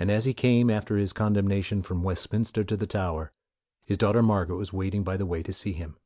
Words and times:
And 0.00 0.10
as 0.10 0.24
he 0.24 0.34
came, 0.34 0.68
after 0.68 0.96
his 0.96 1.12
condemnation, 1.12 1.82
from 1.82 2.02
Westminster 2.02 2.64
to 2.64 2.76
the 2.76 2.88
Tower, 2.88 3.30
his 3.84 3.96
daughter 3.98 4.20
Margaret 4.20 4.56
was 4.56 4.72
waiting 4.72 5.04
by 5.04 5.16
the 5.16 5.26
way 5.26 5.44
to 5.44 5.52
see 5.52 5.70
him. 5.74 5.96